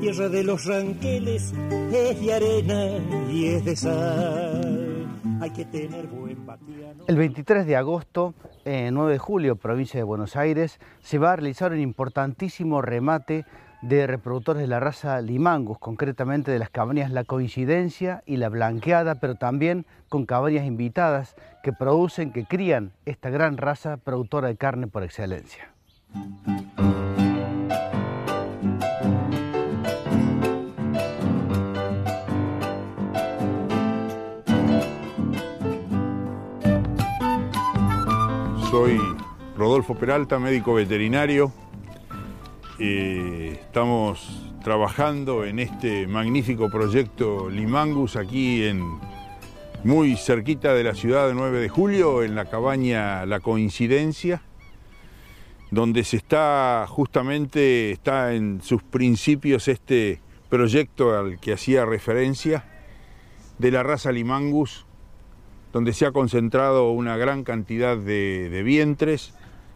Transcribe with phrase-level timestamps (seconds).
[0.00, 1.52] tierra de los ranqueles
[1.92, 2.86] es de arena
[3.30, 5.06] y es de sal.
[5.42, 7.04] Hay que tener buen batiano.
[7.06, 8.32] El 23 de agosto,
[8.64, 13.44] eh, 9 de julio, provincia de Buenos Aires, se va a realizar un importantísimo remate
[13.82, 19.16] de reproductores de la raza Limangus, concretamente de las cabañas La Coincidencia y La Blanqueada,
[19.16, 24.86] pero también con cabañas invitadas que producen, que crían esta gran raza productora de carne
[24.86, 25.70] por excelencia.
[38.90, 39.16] Soy
[39.56, 41.52] Rodolfo Peralta, médico veterinario.
[42.76, 48.98] Estamos trabajando en este magnífico proyecto Limangus aquí en
[49.84, 54.42] muy cerquita de la ciudad de 9 de julio, en la cabaña La Coincidencia,
[55.70, 62.64] donde se está justamente, está en sus principios este proyecto al que hacía referencia
[63.56, 64.84] de la raza Limangus
[65.72, 69.34] donde se ha concentrado una gran cantidad de, vientres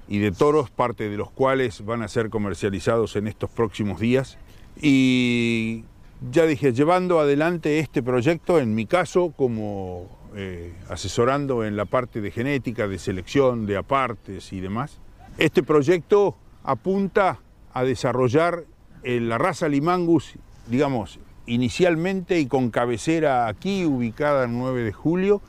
[0.09, 4.39] y de toros, parte de los cuales van a ser comercializados en estos próximos días.
[4.81, 5.85] Y
[6.31, 12.21] ya dije, llevando adelante este proyecto, en mi caso, como eh, asesorando en la parte
[12.21, 14.99] de genética, de selección, de apartes y demás,
[15.39, 17.39] este proyecto apunta
[17.73, 18.65] a desarrollar
[19.03, 20.35] eh, la raza Limangus,
[20.69, 25.43] digamos, inicialmente y con cabecera aquí, ubicada en 9 de julio,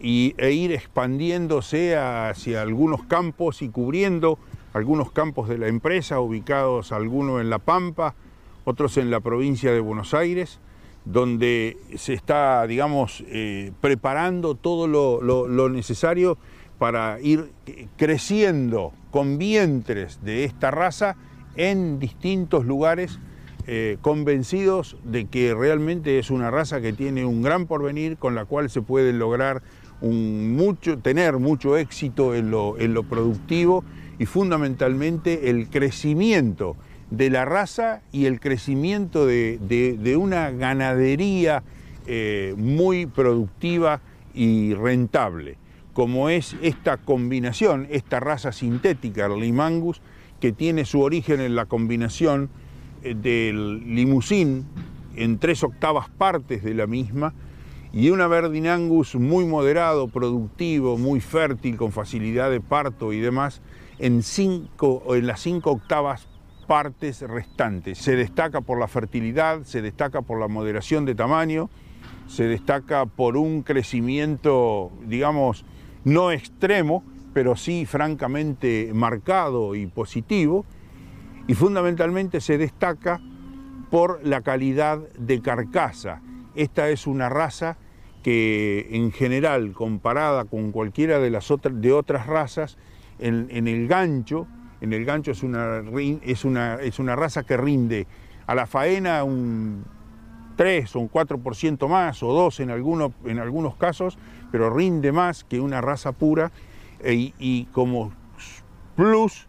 [0.00, 4.38] y, e ir expandiéndose hacia algunos campos y cubriendo
[4.72, 8.14] algunos campos de la empresa, ubicados algunos en La Pampa,
[8.64, 10.60] otros en la provincia de Buenos Aires,
[11.06, 16.36] donde se está, digamos, eh, preparando todo lo, necesario
[16.78, 17.52] para ir
[17.96, 21.16] creciendo con vientres de esta raza
[21.54, 23.18] en distintos lugares,
[23.68, 28.44] eh, convencidos de que realmente es una raza que tiene un gran porvenir con la
[28.44, 29.62] cual se puede lograr
[30.00, 33.84] un mucho, tener mucho éxito en lo, en lo productivo
[34.18, 36.76] y fundamentalmente el crecimiento
[37.10, 41.62] de la raza y el crecimiento de, de, una ganadería
[42.06, 44.00] eh, muy productiva
[44.34, 45.56] y rentable,
[45.92, 50.02] como es esta combinación, esta raza sintética, el Limangus,
[50.40, 52.50] que tiene su origen en la combinación
[53.14, 54.66] del limusín
[55.14, 57.34] en tres octavas partes de la misma,
[57.92, 63.62] y una Verdinangus muy moderado, productivo, muy fértil, con facilidad de parto y demás,
[63.98, 66.28] en, cinco, en las cinco octavas
[66.66, 67.96] partes restantes.
[67.96, 71.70] Se destaca por la fertilidad, se destaca por la moderación de tamaño,
[72.26, 75.64] se destaca por un crecimiento, digamos,
[76.04, 80.66] no extremo, pero sí francamente marcado y positivo,
[81.46, 83.20] y fundamentalmente se destaca
[83.90, 86.20] por la calidad de carcasa.
[86.54, 87.76] Esta es una raza
[88.22, 92.76] que en general, comparada con cualquiera de las otras, de otras razas,
[93.18, 94.46] en, el gancho,
[94.80, 95.82] en el gancho es una,
[96.22, 98.06] es, una, es una raza que rinde
[98.46, 99.84] a la faena un
[100.56, 104.18] 3 o un 4% más, o 2 en, en algunos casos,
[104.50, 106.50] pero rinde más que una raza pura,
[107.04, 108.12] y, y como
[108.96, 109.46] plus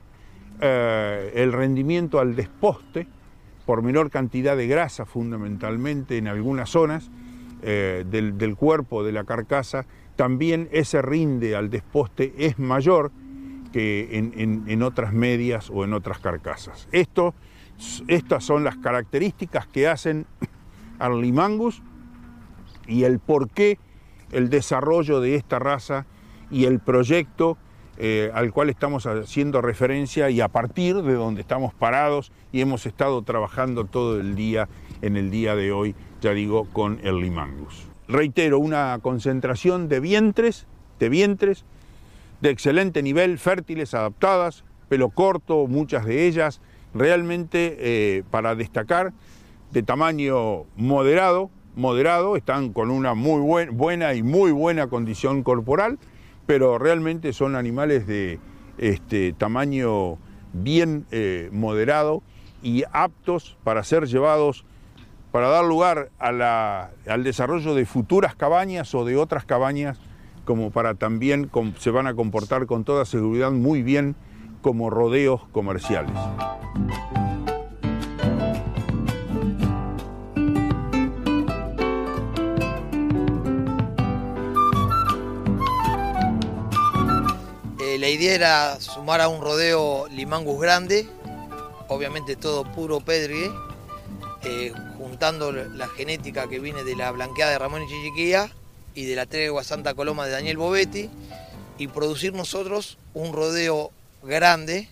[0.62, 3.07] eh, el rendimiento al desposte,
[3.66, 7.09] por menor cantidad de grasa fundamentalmente en algunas zonas,
[7.62, 9.85] eh, del, del, cuerpo de la carcasa,
[10.16, 13.12] también ese rinde al desposte es mayor
[13.72, 16.88] que en, en, otras medias o en otras carcasas.
[16.91, 17.34] Esto,
[18.07, 20.25] estas son las características que hacen
[21.00, 21.81] al limangus
[22.88, 23.78] y el por qué
[24.31, 26.06] el desarrollo de esta raza
[26.50, 27.57] y el proyecto
[27.97, 32.85] eh, al cual estamos haciendo referencia y a partir de donde estamos parados y hemos
[32.85, 34.69] estado trabajando todo el día
[35.02, 37.88] en el día de hoy ya digo, con el limangus.
[38.08, 40.68] Reitero, una concentración de vientres,
[41.00, 41.66] de vientres
[42.41, 46.62] de excelente nivel, fértiles, adaptadas, pelo corto, muchas de ellas,
[46.93, 49.11] realmente eh, para destacar,
[49.72, 56.00] de tamaño moderado, moderado, están con una muy buen, buena y muy buena condición corporal,
[56.47, 58.40] pero realmente son animales de
[58.79, 60.17] este, tamaño
[60.53, 62.23] bien eh, moderado
[62.64, 64.66] y aptos para ser llevados
[65.32, 69.99] para dar lugar al desarrollo de futuras cabañas o de otras cabañas,
[70.46, 74.16] como para también se van a comportar con toda seguridad muy bien
[74.61, 76.16] como rodeos comerciales.
[88.17, 91.08] Idea era sumar a un rodeo limangus grande,
[91.87, 93.52] obviamente todo puro pedregue,
[94.43, 98.49] eh, juntando la genética que viene de la blanqueada de Ramón y Chichiquía
[98.96, 101.11] y de la tregua Santa Coloma de Daniel Bovetti
[101.78, 103.91] y producir nosotros un rodeo
[104.23, 104.90] grande,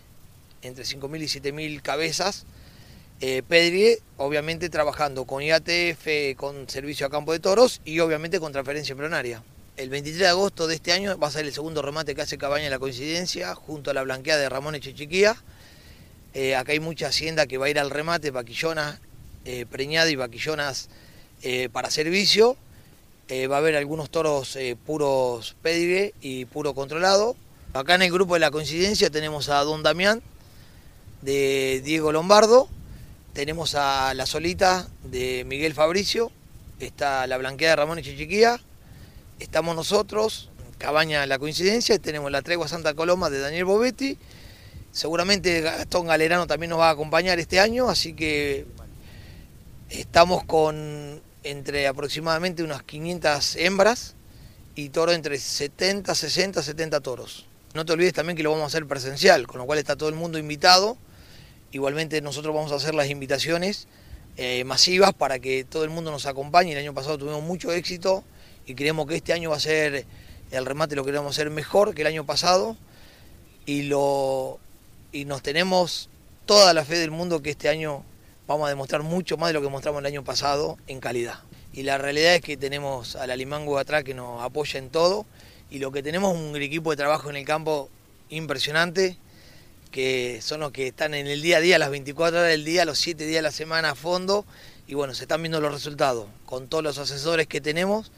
[0.62, 2.46] entre 5.000 y 7.000 cabezas,
[3.22, 8.94] eh, obviamente trabajando con IATF, con servicio a campo de toros y obviamente con transferencia
[8.94, 9.42] embrionaria.
[9.78, 12.38] El 23 de agosto de este año va a ser el segundo remate que hace
[12.38, 15.36] Cabaña en la coincidencia, junto a la blanqueada de Ramón Echechiquía.
[16.34, 19.02] Eh, acá hay mucha hacienda que va a ir al remate, vaquillonas
[19.44, 20.88] eh, preñadas y vaquillonas
[21.42, 22.56] eh, para servicio.
[23.30, 27.36] va a haber algunos toros puros pedigre y puro controlado.
[27.74, 30.22] Acá en el grupo de la coincidencia tenemos a Don Damián,
[31.22, 32.70] de Diego Lombardo,
[33.34, 36.32] tenemos a La Solita de Miguel Fabricio,
[36.80, 38.62] está la blanqueada de Ramón Echechiquía
[39.40, 44.18] estamos nosotros, Cabaña La Coincidencia, tenemos la Tregua Santa Coloma de Daniel Bovetti.
[44.92, 48.66] Seguramente Gastón Galerano también nos va a acompañar este año, así que
[49.90, 54.16] estamos con entre aproximadamente unas 500 hembras
[54.74, 57.46] y toro entre 70, 60, 70 toros.
[57.74, 60.10] No te olvides también que lo vamos a hacer presencial, con lo cual está todo
[60.10, 60.98] el mundo invitado.
[61.72, 63.88] Igualmente nosotros vamos a hacer las invitaciones
[64.38, 66.72] eh, masivas para que todo el mundo nos acompañe.
[66.72, 68.24] El año pasado tuvimos mucho éxito
[68.66, 70.06] y creemos que este año va a ser,
[70.52, 72.78] el remate lo queremos hacer mejor que el año pasado
[73.66, 74.60] y, lo,
[75.12, 76.10] y nos tenemos
[76.46, 78.04] toda la fe del mundo que este año
[78.48, 81.40] vamos a demostrar mucho más de lo que mostramos el año pasado en calidad.
[81.74, 85.26] Y la realidad es que tenemos a la Limango atrás que nos apoya en todo
[85.70, 87.90] y lo que tenemos es un equipo de trabajo en el campo
[88.30, 89.18] impresionante
[89.92, 92.86] que son los que están en el día a día, las 24 horas del día,
[92.86, 94.46] los 7 días de la semana a fondo
[94.88, 98.12] y bueno, se están viendo los resultados con todos los asesores que tenemos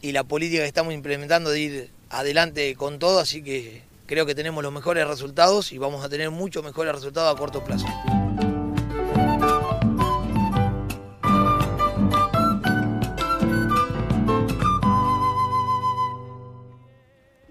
[0.00, 4.34] y la política que estamos implementando de ir adelante con todo, así que creo que
[4.34, 7.86] tenemos los mejores resultados y vamos a tener muchos mejores resultados a corto plazo.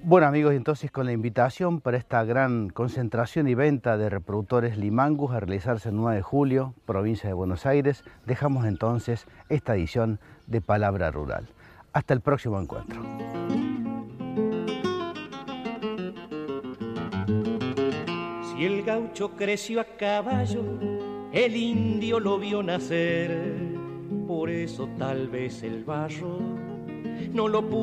[0.10, 5.34] Bueno amigos, entonces con la invitación para esta gran concentración y venta de reproductores Limangus
[5.34, 10.62] a realizarse el 9 de julio, provincia de Buenos Aires, dejamos entonces esta edición de
[10.62, 11.50] Palabra Rural.
[11.98, 13.02] Hasta el próximo encuentro.
[18.44, 20.64] Si el gaucho creció a caballo,
[21.34, 23.56] el indio lo vio nacer,
[24.28, 26.38] por eso tal vez el barro
[27.34, 27.76] no lo pudo.